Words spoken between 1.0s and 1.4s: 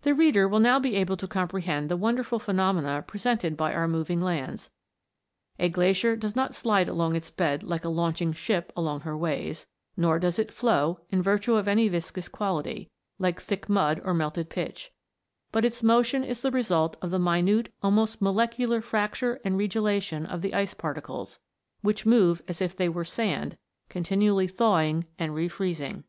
to